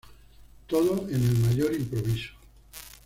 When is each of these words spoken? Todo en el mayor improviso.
Todo 0.65 1.07
en 1.09 1.13
el 1.23 1.37
mayor 1.45 1.75
improviso. 1.75 2.31